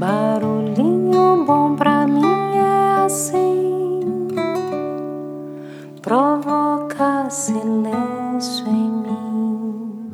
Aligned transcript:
Barulhinho 0.00 1.44
bom 1.44 1.76
pra 1.76 2.06
mim 2.06 2.24
é 2.56 3.04
assim, 3.04 4.00
provoca 6.00 7.28
silêncio 7.28 8.66
em 8.66 8.90
mim. 8.90 10.10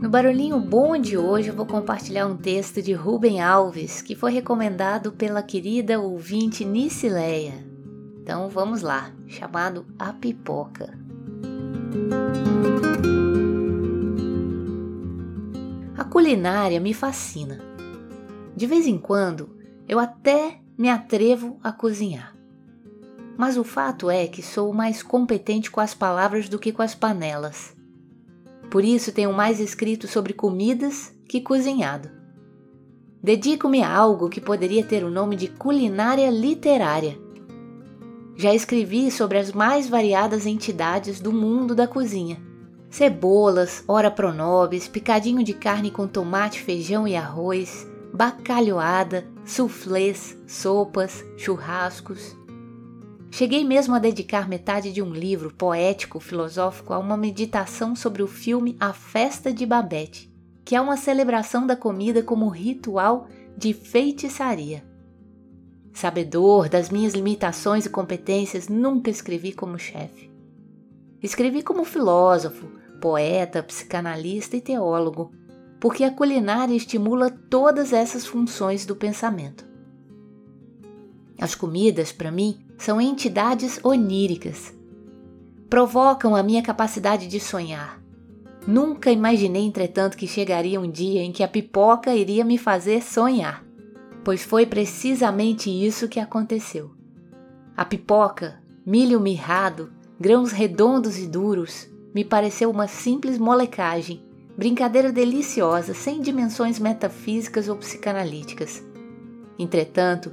No 0.00 0.08
Barulhinho 0.08 0.60
Bom 0.60 0.96
de 0.96 1.18
hoje 1.18 1.48
eu 1.48 1.56
vou 1.56 1.66
compartilhar 1.66 2.28
um 2.28 2.36
texto 2.36 2.80
de 2.80 2.92
Rubem 2.92 3.42
Alves 3.42 4.00
que 4.00 4.14
foi 4.14 4.30
recomendado 4.30 5.10
pela 5.10 5.42
querida 5.42 5.98
ouvinte 5.98 6.64
Nicileia. 6.64 7.71
Então 8.22 8.48
vamos 8.48 8.82
lá, 8.82 9.10
chamado 9.26 9.84
A 9.98 10.12
Pipoca. 10.12 10.96
A 15.98 16.04
culinária 16.04 16.78
me 16.78 16.94
fascina. 16.94 17.58
De 18.54 18.64
vez 18.64 18.86
em 18.86 18.96
quando 18.96 19.58
eu 19.88 19.98
até 19.98 20.60
me 20.78 20.88
atrevo 20.88 21.58
a 21.64 21.72
cozinhar. 21.72 22.32
Mas 23.36 23.56
o 23.56 23.64
fato 23.64 24.08
é 24.08 24.28
que 24.28 24.40
sou 24.40 24.72
mais 24.72 25.02
competente 25.02 25.68
com 25.68 25.80
as 25.80 25.92
palavras 25.92 26.48
do 26.48 26.60
que 26.60 26.70
com 26.70 26.80
as 26.80 26.94
panelas. 26.94 27.76
Por 28.70 28.84
isso 28.84 29.10
tenho 29.10 29.32
mais 29.32 29.58
escrito 29.58 30.06
sobre 30.06 30.32
comidas 30.32 31.12
que 31.28 31.40
cozinhado. 31.40 32.08
Dedico-me 33.20 33.82
a 33.82 33.92
algo 33.92 34.28
que 34.28 34.40
poderia 34.40 34.84
ter 34.84 35.02
o 35.02 35.10
nome 35.10 35.34
de 35.34 35.48
culinária 35.48 36.30
literária 36.30 37.18
já 38.36 38.54
escrevi 38.54 39.10
sobre 39.10 39.38
as 39.38 39.52
mais 39.52 39.88
variadas 39.88 40.46
entidades 40.46 41.20
do 41.20 41.32
mundo 41.32 41.74
da 41.74 41.86
cozinha. 41.86 42.40
Cebolas, 42.90 43.84
ora 43.88 44.10
pronobis, 44.10 44.88
picadinho 44.88 45.42
de 45.42 45.54
carne 45.54 45.90
com 45.90 46.06
tomate, 46.06 46.60
feijão 46.60 47.08
e 47.08 47.16
arroz, 47.16 47.86
bacalhoada, 48.12 49.26
soufflés, 49.44 50.36
sopas, 50.46 51.24
churrascos. 51.36 52.36
Cheguei 53.30 53.64
mesmo 53.64 53.94
a 53.94 53.98
dedicar 53.98 54.46
metade 54.46 54.92
de 54.92 55.00
um 55.00 55.10
livro 55.10 55.50
poético 55.54 56.20
filosófico 56.20 56.92
a 56.92 56.98
uma 56.98 57.16
meditação 57.16 57.96
sobre 57.96 58.22
o 58.22 58.26
filme 58.26 58.76
A 58.78 58.92
Festa 58.92 59.50
de 59.50 59.64
Babette, 59.64 60.30
que 60.62 60.76
é 60.76 60.80
uma 60.80 60.98
celebração 60.98 61.66
da 61.66 61.74
comida 61.74 62.22
como 62.22 62.48
ritual 62.48 63.26
de 63.56 63.72
feitiçaria. 63.72 64.91
Sabedor 65.92 66.68
das 66.68 66.88
minhas 66.88 67.12
limitações 67.12 67.84
e 67.84 67.90
competências, 67.90 68.68
nunca 68.68 69.10
escrevi 69.10 69.52
como 69.52 69.78
chefe. 69.78 70.30
Escrevi 71.22 71.62
como 71.62 71.84
filósofo, 71.84 72.66
poeta, 73.00 73.62
psicanalista 73.62 74.56
e 74.56 74.60
teólogo, 74.60 75.30
porque 75.78 76.02
a 76.02 76.10
culinária 76.10 76.74
estimula 76.74 77.30
todas 77.30 77.92
essas 77.92 78.26
funções 78.26 78.86
do 78.86 78.96
pensamento. 78.96 79.64
As 81.38 81.54
comidas, 81.54 82.10
para 82.10 82.30
mim, 82.30 82.64
são 82.78 83.00
entidades 83.00 83.78
oníricas. 83.84 84.72
Provocam 85.68 86.34
a 86.34 86.42
minha 86.42 86.62
capacidade 86.62 87.26
de 87.26 87.38
sonhar. 87.38 88.00
Nunca 88.66 89.10
imaginei, 89.10 89.64
entretanto, 89.64 90.16
que 90.16 90.26
chegaria 90.26 90.80
um 90.80 90.90
dia 90.90 91.22
em 91.22 91.32
que 91.32 91.42
a 91.42 91.48
pipoca 91.48 92.14
iria 92.14 92.44
me 92.44 92.56
fazer 92.56 93.02
sonhar 93.02 93.64
pois 94.24 94.44
foi 94.44 94.66
precisamente 94.66 95.70
isso 95.70 96.08
que 96.08 96.20
aconteceu. 96.20 96.90
A 97.76 97.84
pipoca, 97.84 98.62
milho 98.86 99.20
mirrado, 99.20 99.92
grãos 100.18 100.52
redondos 100.52 101.18
e 101.18 101.26
duros, 101.26 101.88
me 102.14 102.24
pareceu 102.24 102.70
uma 102.70 102.86
simples 102.86 103.38
molecagem, 103.38 104.22
brincadeira 104.56 105.10
deliciosa 105.10 105.94
sem 105.94 106.20
dimensões 106.20 106.78
metafísicas 106.78 107.68
ou 107.68 107.76
psicanalíticas. 107.76 108.82
Entretanto, 109.58 110.32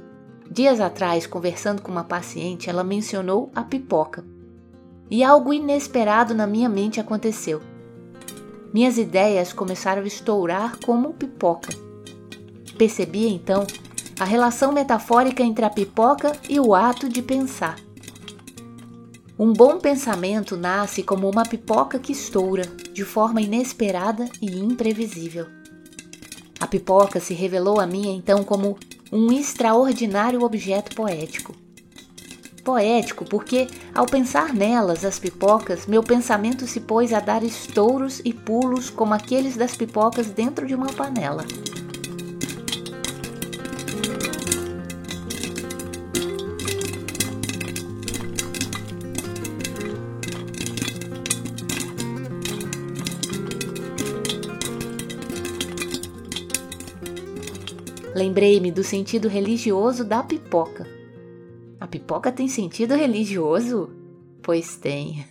dias 0.50 0.80
atrás, 0.80 1.26
conversando 1.26 1.82
com 1.82 1.90
uma 1.90 2.04
paciente, 2.04 2.68
ela 2.68 2.84
mencionou 2.84 3.50
a 3.54 3.62
pipoca. 3.62 4.24
E 5.10 5.24
algo 5.24 5.52
inesperado 5.52 6.34
na 6.34 6.46
minha 6.46 6.68
mente 6.68 7.00
aconteceu. 7.00 7.60
Minhas 8.72 8.98
ideias 8.98 9.52
começaram 9.52 10.02
a 10.02 10.06
estourar 10.06 10.78
como 10.78 11.14
pipoca 11.14 11.89
Percebi 12.80 13.28
então 13.28 13.66
a 14.18 14.24
relação 14.24 14.72
metafórica 14.72 15.42
entre 15.42 15.66
a 15.66 15.68
pipoca 15.68 16.32
e 16.48 16.58
o 16.58 16.74
ato 16.74 17.10
de 17.10 17.20
pensar. 17.20 17.76
Um 19.38 19.52
bom 19.52 19.78
pensamento 19.78 20.56
nasce 20.56 21.02
como 21.02 21.28
uma 21.28 21.44
pipoca 21.44 21.98
que 21.98 22.12
estoura 22.12 22.62
de 22.94 23.04
forma 23.04 23.42
inesperada 23.42 24.24
e 24.40 24.58
imprevisível. 24.58 25.44
A 26.58 26.66
pipoca 26.66 27.20
se 27.20 27.34
revelou 27.34 27.78
a 27.78 27.86
mim 27.86 28.16
então 28.16 28.42
como 28.44 28.78
um 29.12 29.30
extraordinário 29.30 30.42
objeto 30.42 30.96
poético. 30.96 31.54
Poético 32.64 33.26
porque, 33.26 33.66
ao 33.94 34.06
pensar 34.06 34.54
nelas, 34.54 35.04
as 35.04 35.18
pipocas, 35.18 35.86
meu 35.86 36.02
pensamento 36.02 36.66
se 36.66 36.80
pôs 36.80 37.12
a 37.12 37.20
dar 37.20 37.42
estouros 37.42 38.22
e 38.24 38.32
pulos 38.32 38.88
como 38.88 39.12
aqueles 39.12 39.54
das 39.54 39.76
pipocas 39.76 40.28
dentro 40.28 40.66
de 40.66 40.74
uma 40.74 40.90
panela. 40.90 41.44
Lembrei-me 58.40 58.72
do 58.72 58.82
sentido 58.82 59.28
religioso 59.28 60.02
da 60.02 60.22
pipoca. 60.22 60.86
A 61.78 61.86
pipoca 61.86 62.32
tem 62.32 62.48
sentido 62.48 62.94
religioso? 62.94 63.90
Pois 64.42 64.78
tem. 64.78 65.26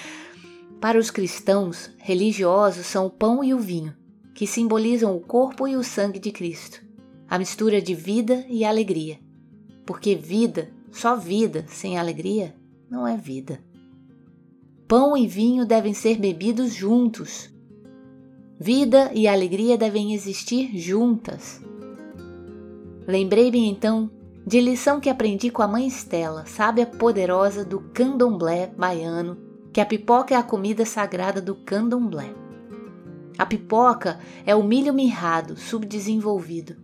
Para 0.78 0.98
os 0.98 1.10
cristãos, 1.10 1.90
religiosos 1.96 2.84
são 2.84 3.06
o 3.06 3.10
pão 3.10 3.42
e 3.42 3.54
o 3.54 3.58
vinho, 3.58 3.96
que 4.34 4.46
simbolizam 4.46 5.16
o 5.16 5.20
corpo 5.20 5.66
e 5.66 5.74
o 5.74 5.82
sangue 5.82 6.18
de 6.18 6.30
Cristo, 6.30 6.84
a 7.26 7.38
mistura 7.38 7.80
de 7.80 7.94
vida 7.94 8.44
e 8.46 8.62
alegria. 8.62 9.18
Porque 9.86 10.14
vida, 10.14 10.70
só 10.92 11.16
vida 11.16 11.64
sem 11.66 11.96
alegria, 11.96 12.54
não 12.90 13.08
é 13.08 13.16
vida. 13.16 13.58
Pão 14.86 15.16
e 15.16 15.26
vinho 15.26 15.64
devem 15.64 15.94
ser 15.94 16.18
bebidos 16.18 16.74
juntos. 16.74 17.50
Vida 18.60 19.10
e 19.14 19.26
alegria 19.26 19.78
devem 19.78 20.12
existir 20.12 20.76
juntas. 20.76 21.62
Lembrei-me 23.06 23.68
então 23.68 24.10
de 24.46 24.60
lição 24.60 25.00
que 25.00 25.08
aprendi 25.08 25.50
com 25.50 25.62
a 25.62 25.68
mãe 25.68 25.86
Estela, 25.86 26.44
sábia 26.46 26.86
poderosa 26.86 27.64
do 27.64 27.80
candomblé 27.80 28.66
baiano, 28.76 29.38
que 29.72 29.80
a 29.80 29.86
pipoca 29.86 30.34
é 30.34 30.38
a 30.38 30.42
comida 30.42 30.84
sagrada 30.84 31.40
do 31.40 31.54
candomblé. 31.54 32.34
A 33.36 33.44
pipoca 33.44 34.20
é 34.46 34.54
o 34.54 34.62
milho 34.62 34.94
mirrado, 34.94 35.56
subdesenvolvido. 35.56 36.76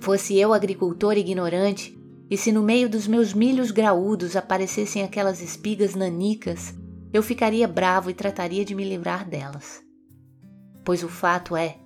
Fosse 0.00 0.36
eu 0.38 0.52
agricultor 0.52 1.16
ignorante, 1.16 1.98
e 2.30 2.36
se 2.36 2.50
no 2.50 2.62
meio 2.62 2.88
dos 2.88 3.06
meus 3.06 3.34
milhos 3.34 3.70
graúdos 3.70 4.34
aparecessem 4.34 5.02
aquelas 5.02 5.42
espigas 5.42 5.94
nanicas, 5.94 6.74
eu 7.12 7.22
ficaria 7.22 7.68
bravo 7.68 8.10
e 8.10 8.14
trataria 8.14 8.64
de 8.64 8.74
me 8.74 8.84
livrar 8.84 9.28
delas. 9.28 9.82
Pois 10.84 11.04
o 11.04 11.08
fato 11.08 11.56
é 11.56 11.76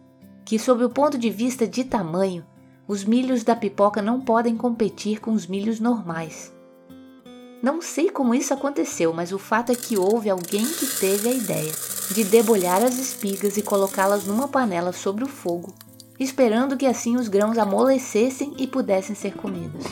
que, 0.44 0.58
sob 0.58 0.84
o 0.84 0.90
ponto 0.90 1.18
de 1.18 1.28
vista 1.28 1.66
de 1.66 1.84
tamanho, 1.84 2.46
os 2.88 3.04
milhos 3.04 3.44
da 3.44 3.54
pipoca 3.54 4.00
não 4.00 4.18
podem 4.18 4.56
competir 4.56 5.20
com 5.20 5.32
os 5.32 5.46
milhos 5.46 5.78
normais. 5.78 6.50
Não 7.62 7.82
sei 7.82 8.08
como 8.08 8.34
isso 8.34 8.54
aconteceu, 8.54 9.12
mas 9.12 9.30
o 9.30 9.38
fato 9.38 9.70
é 9.70 9.74
que 9.74 9.98
houve 9.98 10.30
alguém 10.30 10.64
que 10.64 10.86
teve 10.98 11.28
a 11.28 11.34
ideia 11.34 11.72
de 12.14 12.24
debulhar 12.24 12.82
as 12.82 12.96
espigas 12.96 13.58
e 13.58 13.62
colocá-las 13.62 14.24
numa 14.24 14.48
panela 14.48 14.92
sobre 14.92 15.22
o 15.22 15.28
fogo, 15.28 15.74
esperando 16.18 16.78
que 16.78 16.86
assim 16.86 17.16
os 17.16 17.28
grãos 17.28 17.58
amolecessem 17.58 18.54
e 18.56 18.66
pudessem 18.66 19.14
ser 19.14 19.34
comidos. 19.34 19.84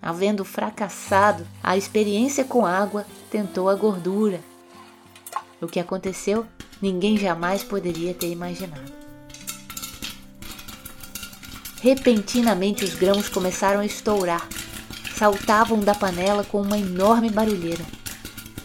Havendo 0.00 0.44
fracassado 0.44 1.44
a 1.60 1.76
experiência 1.76 2.44
com 2.44 2.64
água, 2.64 3.04
tentou 3.30 3.68
a 3.68 3.74
gordura. 3.74 4.38
O 5.60 5.66
que 5.66 5.80
aconteceu, 5.80 6.46
ninguém 6.80 7.16
jamais 7.16 7.64
poderia 7.64 8.14
ter 8.14 8.30
imaginado. 8.30 8.93
Repentinamente 11.84 12.82
os 12.82 12.94
grãos 12.94 13.28
começaram 13.28 13.80
a 13.80 13.84
estourar. 13.84 14.48
Saltavam 15.14 15.80
da 15.80 15.94
panela 15.94 16.42
com 16.42 16.62
uma 16.62 16.78
enorme 16.78 17.28
barulheira. 17.28 17.84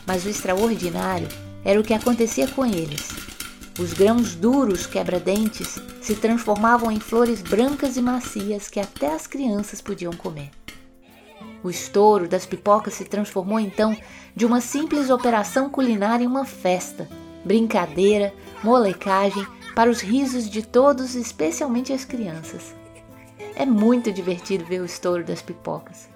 Mas 0.08 0.24
o 0.24 0.30
extraordinário 0.30 1.28
era 1.66 1.78
o 1.78 1.84
que 1.84 1.94
acontecia 1.94 2.48
com 2.48 2.66
eles. 2.66 3.10
Os 3.78 3.92
grãos 3.92 4.36
duros 4.36 4.86
quebra-dentes 4.86 5.82
se 6.02 6.16
transformavam 6.16 6.90
em 6.90 7.00
flores 7.02 7.42
brancas 7.42 7.98
e 7.98 8.02
macias 8.02 8.70
que 8.70 8.80
até 8.80 9.14
as 9.14 9.28
crianças 9.28 9.82
podiam 9.82 10.14
comer. 10.14 10.52
O 11.62 11.70
estouro 11.70 12.26
das 12.26 12.46
pipocas 12.46 12.94
se 12.94 13.04
transformou 13.04 13.60
então 13.60 13.98
de 14.34 14.46
uma 14.46 14.62
simples 14.62 15.10
operação 15.10 15.70
culinária 15.70 16.24
em 16.24 16.28
uma 16.28 16.46
festa, 16.46 17.06
brincadeira, 17.44 18.34
molecagem 18.64 19.46
para 19.76 19.90
os 19.90 20.00
risos 20.00 20.50
de 20.50 20.62
todos, 20.62 21.16
especialmente 21.16 21.92
as 21.92 22.06
crianças. 22.06 22.79
É 23.56 23.66
muito 23.66 24.12
divertido 24.12 24.66
ver 24.66 24.82
o 24.82 24.86
estouro 24.86 25.24
das 25.24 25.42
pipocas. 25.42 26.10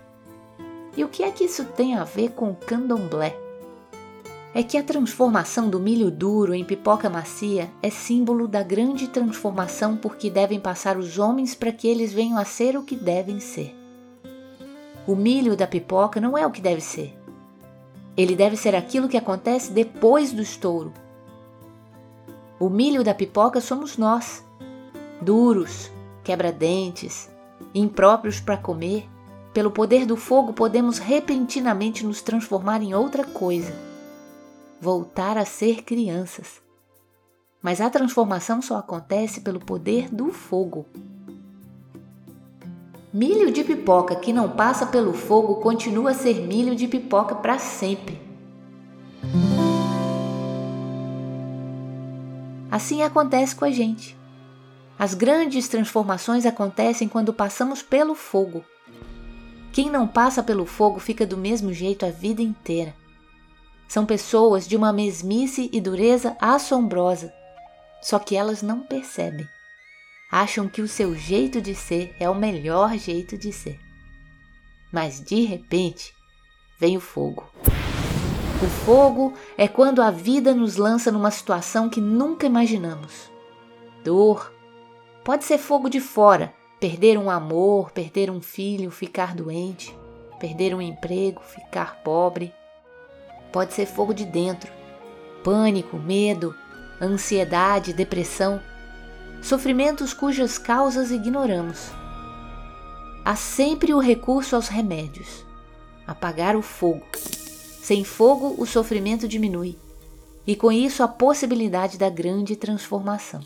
E 0.96 1.04
o 1.04 1.08
que 1.08 1.24
é 1.24 1.32
que 1.32 1.46
isso 1.46 1.66
tem 1.66 1.96
a 1.96 2.04
ver 2.04 2.32
com 2.32 2.52
o 2.52 2.56
candomblé? 2.56 3.36
É 4.54 4.62
que 4.62 4.78
a 4.78 4.84
transformação 4.84 5.68
do 5.68 5.80
milho 5.80 6.12
duro 6.12 6.54
em 6.54 6.64
pipoca 6.64 7.10
macia 7.10 7.72
é 7.82 7.90
símbolo 7.90 8.48
da 8.48 8.62
grande 8.62 9.08
transformação 9.08 9.98
por 9.98 10.16
que 10.16 10.30
devem 10.30 10.60
passar 10.60 10.96
os 10.98 11.18
homens 11.18 11.56
para 11.56 11.72
que 11.72 11.88
eles 11.88 12.14
venham 12.14 12.38
a 12.38 12.46
ser 12.46 12.78
o 12.78 12.84
que 12.84 12.96
devem 12.96 13.40
ser. 13.40 13.76
O 15.08 15.16
milho 15.16 15.58
da 15.58 15.66
pipoca 15.66 16.22
não 16.22 16.38
é 16.38 16.46
o 16.46 16.52
que 16.52 16.62
deve 16.62 16.82
ser. 16.82 17.18
Ele 18.16 18.36
deve 18.36 18.56
ser 18.56 18.76
aquilo 18.76 19.10
que 19.10 19.18
acontece 19.18 19.72
depois 19.72 20.32
do 20.32 20.42
estouro. 20.42 20.94
O 22.60 22.70
milho 22.70 23.04
da 23.04 23.14
pipoca 23.16 23.60
somos 23.60 23.98
nós, 23.98 24.46
duros, 25.20 25.92
quebra-dentes, 26.24 27.30
impróprios 27.74 28.40
para 28.40 28.58
comer. 28.58 29.10
Pelo 29.54 29.70
poder 29.70 30.06
do 30.06 30.18
fogo, 30.18 30.54
podemos 30.54 30.98
repentinamente 30.98 32.06
nos 32.06 32.22
transformar 32.22 32.82
em 32.82 32.96
outra 32.96 33.24
coisa, 33.24 33.74
voltar 34.82 35.38
a 35.38 35.46
ser 35.46 35.84
crianças. 35.84 36.62
Mas 37.62 37.80
a 37.80 37.90
transformação 37.90 38.62
só 38.62 38.78
acontece 38.78 39.42
pelo 39.42 39.60
poder 39.60 40.10
do 40.14 40.32
fogo. 40.32 40.86
Milho 43.14 43.52
de 43.52 43.64
pipoca 43.64 44.16
que 44.16 44.34
não 44.34 44.50
passa 44.50 44.88
pelo 44.88 45.14
fogo 45.14 45.58
continua 45.58 46.12
a 46.12 46.16
ser 46.16 46.48
milho 46.48 46.76
de 46.76 46.88
pipoca 46.88 47.36
para 47.36 47.60
sempre. 47.60 48.20
Assim 52.72 53.04
acontece 53.04 53.56
com 53.56 53.66
a 53.66 53.70
gente. 53.70 54.18
As 55.04 55.14
grandes 55.14 55.68
transformações 55.68 56.46
acontecem 56.46 57.10
quando 57.10 57.34
passamos 57.34 57.82
pelo 57.82 58.16
fogo. 58.16 58.64
Quem 59.74 59.90
não 59.90 60.08
passa 60.08 60.42
pelo 60.42 60.66
fogo 60.66 60.98
fica 60.98 61.26
do 61.26 61.36
mesmo 61.36 61.74
jeito 61.74 62.06
a 62.06 62.10
vida 62.10 62.42
inteira. 62.42 62.96
São 63.86 64.06
pessoas 64.06 64.66
de 64.66 64.78
uma 64.78 64.94
mesmice 64.94 65.70
e 65.74 65.82
dureza 65.82 66.38
assombrosa, 66.40 67.34
só 68.02 68.18
que 68.18 68.38
elas 68.38 68.62
não 68.62 68.80
percebem 68.80 69.46
acham 70.34 70.68
que 70.68 70.82
o 70.82 70.88
seu 70.88 71.14
jeito 71.14 71.62
de 71.62 71.76
ser 71.76 72.16
é 72.20 72.28
o 72.28 72.34
melhor 72.34 72.98
jeito 72.98 73.38
de 73.38 73.54
ser. 73.54 73.80
Mas 74.92 75.22
de 75.22 75.42
repente 75.42 76.12
vem 76.80 76.98
o 76.98 77.00
fogo. 77.00 77.46
O 78.64 78.66
fogo 78.84 79.34
é 79.56 79.68
quando 79.68 80.02
a 80.02 80.10
vida 80.10 80.56
nos 80.56 80.76
lança 80.76 81.12
numa 81.12 81.30
situação 81.30 81.88
que 81.88 82.02
nunca 82.02 82.48
imaginamos. 82.48 83.30
Dor. 84.04 84.63
Pode 85.24 85.46
ser 85.46 85.58
fogo 85.58 85.90
de 85.90 86.00
fora, 86.00 86.54
perder 86.80 87.18
um 87.18 87.30
amor, 87.30 87.92
perder 87.92 88.30
um 88.30 88.42
filho, 88.42 88.92
ficar 88.92 89.34
doente, 89.34 89.96
perder 90.40 90.76
um 90.76 90.82
emprego, 90.82 91.42
ficar 91.42 92.04
pobre. 92.04 92.54
Pode 93.52 93.74
ser 93.74 93.86
fogo 93.86 94.14
de 94.14 94.26
dentro. 94.26 94.72
Pânico, 95.44 95.98
medo, 95.98 96.56
ansiedade, 97.02 97.94
depressão 97.94 98.62
sofrimentos 99.44 100.14
cujas 100.14 100.58
causas 100.58 101.12
ignoramos. 101.12 101.92
Há 103.26 103.36
sempre 103.36 103.94
o 103.94 104.00
recurso 104.00 104.56
aos 104.56 104.70
remédios. 104.70 105.46
Apagar 106.08 106.56
o 106.56 106.62
fogo. 106.62 107.06
Sem 107.16 108.06
fogo, 108.06 108.56
o 108.58 108.66
sofrimento 108.66 109.28
diminui, 109.28 109.78
e 110.48 110.56
com 110.56 110.72
isso 110.72 111.04
a 111.04 111.08
possibilidade 111.08 111.98
da 111.98 112.10
grande 112.10 112.56
transformação. 112.56 113.42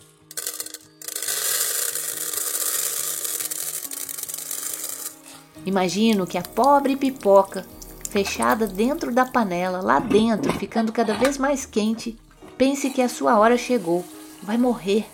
Imagino 5.67 6.25
que 6.25 6.37
a 6.37 6.41
pobre 6.41 6.95
pipoca, 6.95 7.65
fechada 8.09 8.65
dentro 8.65 9.13
da 9.13 9.25
panela, 9.25 9.81
lá 9.81 9.99
dentro, 9.99 10.53
ficando 10.53 10.93
cada 10.93 11.13
vez 11.13 11.37
mais 11.37 11.65
quente, 11.65 12.17
pense 12.57 12.89
que 12.89 13.01
a 13.01 13.09
sua 13.09 13.37
hora 13.37 13.57
chegou, 13.57 14.05
vai 14.41 14.57
morrer 14.57 15.05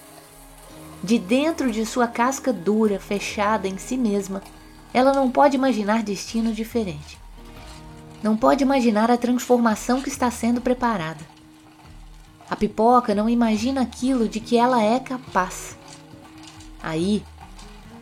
de 1.03 1.17
dentro 1.17 1.71
de 1.71 1.85
sua 1.87 2.07
casca 2.07 2.53
dura, 2.53 2.99
fechada 2.99 3.67
em 3.67 3.79
si 3.79 3.97
mesma, 3.97 4.41
ela 4.93 5.11
não 5.11 5.29
pode 5.29 5.57
imaginar 5.57 6.03
destino 6.03 6.53
diferente. 6.53 7.17
Não 8.21 8.37
pode 8.37 8.63
imaginar 8.63 9.09
a 9.09 9.17
transformação 9.17 10.01
que 10.01 10.07
está 10.07 10.29
sendo 10.31 10.61
preparada. 10.61 11.25
A 12.47 12.55
pipoca 12.55 13.15
não 13.15 13.27
imagina 13.27 13.81
aquilo 13.81 14.29
de 14.29 14.39
que 14.39 14.55
ela 14.55 14.81
é 14.81 14.99
capaz. 14.99 15.75
Aí, 16.81 17.23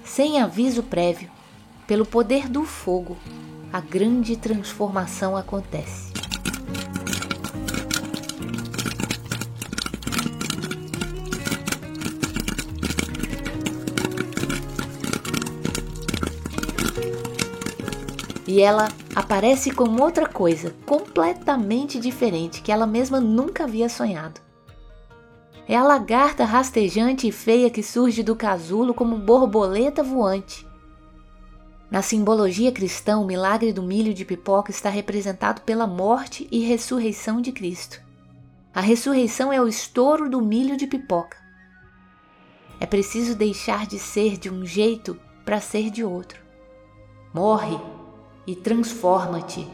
sem 0.03 0.39
aviso 0.39 0.83
prévio, 0.83 1.31
pelo 1.91 2.05
poder 2.05 2.47
do 2.47 2.63
fogo, 2.63 3.17
a 3.73 3.81
grande 3.81 4.37
transformação 4.37 5.35
acontece. 5.35 6.09
e 18.47 18.61
ela 18.61 18.87
aparece 19.13 19.71
como 19.71 20.01
outra 20.01 20.25
coisa, 20.25 20.73
completamente 20.85 21.99
diferente, 21.99 22.61
que 22.61 22.71
ela 22.71 22.87
mesma 22.87 23.19
nunca 23.19 23.65
havia 23.65 23.89
sonhado. 23.89 24.39
É 25.67 25.75
a 25.75 25.83
lagarta 25.83 26.45
rastejante 26.45 27.27
e 27.27 27.33
feia 27.33 27.69
que 27.69 27.83
surge 27.83 28.23
do 28.23 28.35
casulo 28.35 28.93
como 28.93 29.17
borboleta 29.17 30.01
voante. 30.01 30.70
Na 31.91 32.01
simbologia 32.01 32.71
cristã, 32.71 33.17
o 33.17 33.25
milagre 33.25 33.73
do 33.73 33.83
milho 33.83 34.13
de 34.13 34.23
pipoca 34.23 34.71
está 34.71 34.89
representado 34.89 35.59
pela 35.63 35.85
morte 35.85 36.47
e 36.49 36.59
ressurreição 36.61 37.41
de 37.41 37.51
Cristo. 37.51 38.01
A 38.73 38.79
ressurreição 38.79 39.51
é 39.51 39.59
o 39.59 39.67
estouro 39.67 40.29
do 40.29 40.39
milho 40.39 40.77
de 40.77 40.87
pipoca. 40.87 41.35
É 42.79 42.85
preciso 42.85 43.35
deixar 43.35 43.85
de 43.85 43.99
ser 43.99 44.37
de 44.37 44.49
um 44.49 44.65
jeito 44.65 45.19
para 45.43 45.59
ser 45.59 45.89
de 45.89 46.01
outro. 46.01 46.39
Morre 47.33 47.77
e 48.47 48.55
transforma-te. 48.55 49.67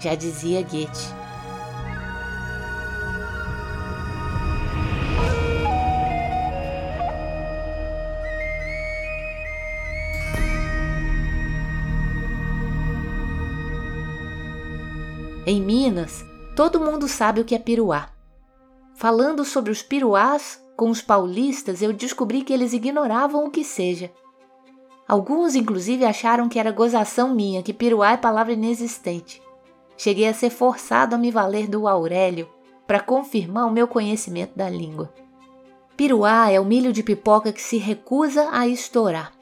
Já 0.00 0.14
dizia 0.14 0.62
Goethe. 0.62 1.21
Em 15.44 15.60
Minas, 15.60 16.24
todo 16.54 16.78
mundo 16.78 17.08
sabe 17.08 17.40
o 17.40 17.44
que 17.44 17.56
é 17.56 17.58
piruá. 17.58 18.10
Falando 18.94 19.44
sobre 19.44 19.72
os 19.72 19.82
piruás 19.82 20.62
com 20.76 20.88
os 20.88 21.02
paulistas, 21.02 21.82
eu 21.82 21.92
descobri 21.92 22.42
que 22.42 22.52
eles 22.52 22.72
ignoravam 22.72 23.44
o 23.44 23.50
que 23.50 23.64
seja. 23.64 24.08
Alguns, 25.08 25.56
inclusive, 25.56 26.04
acharam 26.04 26.48
que 26.48 26.60
era 26.60 26.70
gozação 26.70 27.34
minha, 27.34 27.60
que 27.60 27.72
piruá 27.72 28.12
é 28.12 28.16
palavra 28.16 28.52
inexistente. 28.52 29.42
Cheguei 29.96 30.28
a 30.28 30.34
ser 30.34 30.50
forçado 30.50 31.16
a 31.16 31.18
me 31.18 31.32
valer 31.32 31.66
do 31.66 31.88
Aurélio 31.88 32.48
para 32.86 33.00
confirmar 33.00 33.66
o 33.66 33.72
meu 33.72 33.88
conhecimento 33.88 34.56
da 34.56 34.70
língua. 34.70 35.12
Piruá 35.96 36.52
é 36.52 36.60
o 36.60 36.64
milho 36.64 36.92
de 36.92 37.02
pipoca 37.02 37.52
que 37.52 37.60
se 37.60 37.78
recusa 37.78 38.48
a 38.52 38.68
estourar. 38.68 39.32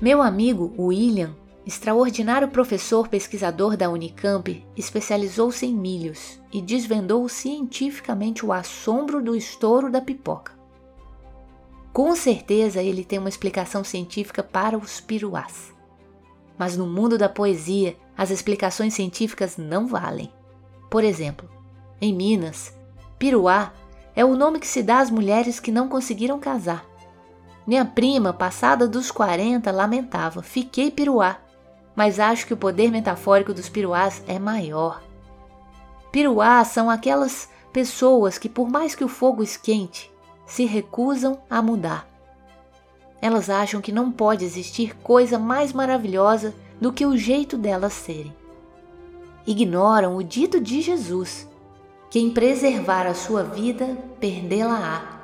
Meu 0.00 0.20
amigo 0.20 0.74
William, 0.76 1.36
extraordinário 1.70 2.48
professor 2.48 3.06
pesquisador 3.06 3.76
da 3.76 3.88
Unicamp, 3.88 4.66
especializou-se 4.76 5.64
em 5.64 5.72
milhos 5.72 6.40
e 6.52 6.60
desvendou 6.60 7.28
cientificamente 7.28 8.44
o 8.44 8.52
assombro 8.52 9.22
do 9.22 9.36
estouro 9.36 9.88
da 9.88 10.00
pipoca. 10.00 10.52
Com 11.92 12.16
certeza 12.16 12.82
ele 12.82 13.04
tem 13.04 13.20
uma 13.20 13.28
explicação 13.28 13.84
científica 13.84 14.42
para 14.42 14.76
os 14.76 15.00
piruás. 15.00 15.72
Mas 16.58 16.76
no 16.76 16.88
mundo 16.88 17.16
da 17.16 17.28
poesia, 17.28 17.96
as 18.18 18.30
explicações 18.30 18.92
científicas 18.92 19.56
não 19.56 19.86
valem. 19.86 20.32
Por 20.90 21.04
exemplo, 21.04 21.48
em 22.00 22.12
Minas, 22.12 22.74
piruá 23.16 23.72
é 24.16 24.24
o 24.24 24.34
nome 24.34 24.58
que 24.58 24.66
se 24.66 24.82
dá 24.82 24.98
às 24.98 25.08
mulheres 25.08 25.60
que 25.60 25.70
não 25.70 25.88
conseguiram 25.88 26.40
casar. 26.40 26.84
Minha 27.64 27.84
prima, 27.84 28.32
passada 28.32 28.88
dos 28.88 29.12
40, 29.12 29.70
lamentava: 29.70 30.42
fiquei 30.42 30.90
piruá, 30.90 31.38
mas 31.94 32.18
acho 32.18 32.46
que 32.46 32.54
o 32.54 32.56
poder 32.56 32.90
metafórico 32.90 33.52
dos 33.52 33.68
piruás 33.68 34.22
é 34.26 34.38
maior. 34.38 35.02
Piruás 36.10 36.68
são 36.68 36.90
aquelas 36.90 37.48
pessoas 37.72 38.38
que, 38.38 38.48
por 38.48 38.68
mais 38.68 38.94
que 38.94 39.04
o 39.04 39.08
fogo 39.08 39.42
esquente, 39.42 40.10
se 40.46 40.64
recusam 40.64 41.40
a 41.48 41.62
mudar. 41.62 42.08
Elas 43.22 43.50
acham 43.50 43.80
que 43.80 43.92
não 43.92 44.10
pode 44.10 44.44
existir 44.44 44.96
coisa 44.96 45.38
mais 45.38 45.72
maravilhosa 45.72 46.54
do 46.80 46.92
que 46.92 47.04
o 47.04 47.16
jeito 47.16 47.56
delas 47.56 47.92
serem. 47.92 48.34
Ignoram 49.46 50.16
o 50.16 50.22
dito 50.22 50.60
de 50.60 50.80
Jesus: 50.80 51.46
quem 52.10 52.30
preservar 52.30 53.06
a 53.06 53.14
sua 53.14 53.42
vida, 53.44 53.96
perdê-la-á. 54.18 55.20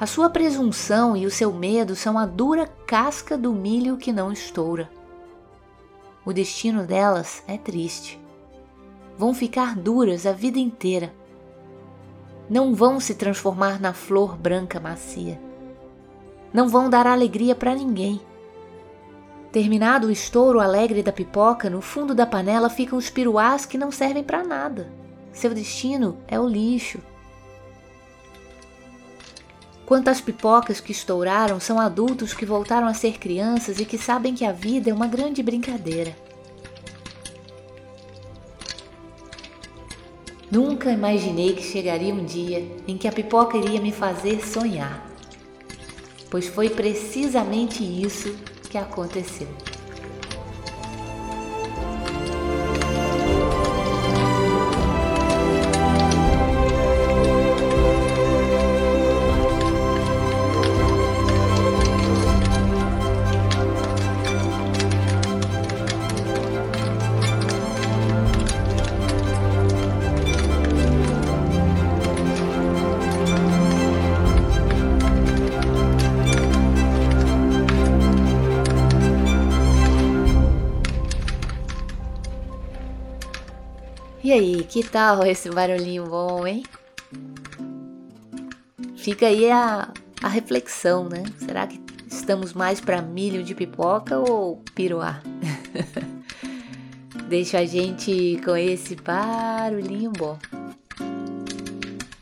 A 0.00 0.06
sua 0.06 0.30
presunção 0.30 1.16
e 1.16 1.26
o 1.26 1.30
seu 1.30 1.52
medo 1.52 1.94
são 1.94 2.16
a 2.18 2.24
dura 2.24 2.66
casca 2.86 3.36
do 3.36 3.52
milho 3.52 3.96
que 3.96 4.12
não 4.12 4.32
estoura. 4.32 4.88
O 6.24 6.32
destino 6.32 6.86
delas 6.86 7.42
é 7.46 7.56
triste. 7.56 8.20
Vão 9.16 9.32
ficar 9.32 9.74
duras 9.76 10.26
a 10.26 10.32
vida 10.32 10.58
inteira. 10.58 11.12
Não 12.48 12.74
vão 12.74 13.00
se 13.00 13.14
transformar 13.14 13.80
na 13.80 13.92
flor 13.92 14.36
branca 14.36 14.80
macia. 14.80 15.40
Não 16.52 16.68
vão 16.68 16.88
dar 16.88 17.06
alegria 17.06 17.54
para 17.54 17.74
ninguém. 17.74 18.20
Terminado 19.52 20.08
o 20.08 20.10
estouro 20.10 20.60
alegre 20.60 21.02
da 21.02 21.12
pipoca, 21.12 21.70
no 21.70 21.80
fundo 21.80 22.14
da 22.14 22.26
panela 22.26 22.68
ficam 22.68 22.98
os 22.98 23.08
piruás 23.08 23.64
que 23.64 23.78
não 23.78 23.90
servem 23.90 24.22
para 24.22 24.44
nada. 24.44 24.90
Seu 25.32 25.54
destino 25.54 26.18
é 26.26 26.38
o 26.38 26.46
lixo. 26.46 27.00
Quantas 29.88 30.20
pipocas 30.20 30.80
que 30.80 30.92
estouraram 30.92 31.58
são 31.58 31.80
adultos 31.80 32.34
que 32.34 32.44
voltaram 32.44 32.86
a 32.86 32.92
ser 32.92 33.16
crianças 33.18 33.80
e 33.80 33.86
que 33.86 33.96
sabem 33.96 34.34
que 34.34 34.44
a 34.44 34.52
vida 34.52 34.90
é 34.90 34.92
uma 34.92 35.06
grande 35.06 35.42
brincadeira. 35.42 36.14
Nunca 40.50 40.92
imaginei 40.92 41.54
que 41.54 41.62
chegaria 41.62 42.12
um 42.12 42.22
dia 42.22 42.70
em 42.86 42.98
que 42.98 43.08
a 43.08 43.12
pipoca 43.12 43.56
iria 43.56 43.80
me 43.80 43.90
fazer 43.90 44.46
sonhar, 44.46 45.10
pois 46.30 46.46
foi 46.46 46.68
precisamente 46.68 47.82
isso 47.82 48.36
que 48.68 48.76
aconteceu. 48.76 49.48
E 84.22 84.32
aí, 84.32 84.64
que 84.64 84.82
tal 84.82 85.24
esse 85.24 85.48
barulhinho 85.48 86.04
bom, 86.06 86.44
hein? 86.46 86.64
Fica 88.96 89.26
aí 89.26 89.48
a, 89.48 89.92
a 90.20 90.28
reflexão, 90.28 91.08
né? 91.08 91.22
Será 91.38 91.66
que 91.68 91.80
estamos 92.08 92.52
mais 92.52 92.80
para 92.80 93.00
milho 93.00 93.44
de 93.44 93.54
pipoca 93.54 94.18
ou 94.18 94.62
piruá? 94.74 95.22
Deixa 97.28 97.58
a 97.58 97.64
gente 97.64 98.40
com 98.44 98.56
esse 98.56 98.96
barulhinho 98.96 100.10
bom. 100.10 100.36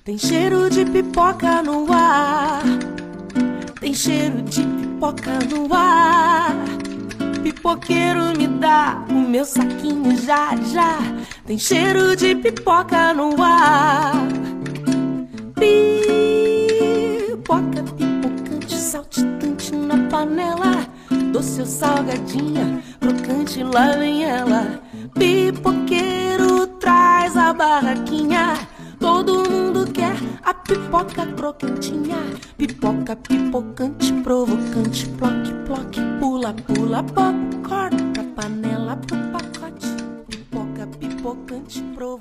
Tem 0.04 0.18
cheiro 0.18 0.68
de 0.68 0.84
pipoca 0.84 1.62
no 1.62 1.90
ar. 1.92 2.62
Tem 3.80 3.94
cheiro 3.94 4.42
de 4.42 4.62
pipoca 4.62 5.38
no 5.48 5.72
ar. 5.72 6.54
Pipoqueiro 7.42 8.36
me 8.36 8.46
dá 8.46 9.04
o 9.08 9.14
meu 9.14 9.44
saquinho 9.44 10.16
já 10.16 10.54
já. 10.56 10.98
Tem 11.46 11.56
cheiro 11.56 12.16
de 12.16 12.34
pipoca 12.34 13.14
no 13.14 13.40
ar. 13.40 14.14
Pipoca 15.54 17.84
pipocante, 17.96 18.74
saltitante 18.74 19.72
na 19.72 19.96
panela. 20.10 20.84
Doce 21.32 21.60
ou 21.60 21.66
salgadinha, 21.66 22.82
crocante, 22.98 23.62
lá 23.62 23.92
vem 23.92 24.24
ela. 24.24 24.82
Pipoqueiro 25.14 26.66
traz 26.80 27.36
a 27.36 27.52
barraquinha. 27.52 28.58
Todo 28.98 29.48
mundo 29.48 29.88
quer 29.92 30.16
a 30.42 30.52
pipoca 30.52 31.26
crocantinha. 31.26 32.24
Pipoca 32.58 33.14
pipocante, 33.14 34.12
provocante, 34.14 35.06
ploque, 35.10 35.54
ploque, 35.64 36.00
pula, 36.18 36.52
pula, 36.66 37.04
popcorn 37.04 38.05
pro 41.94 42.15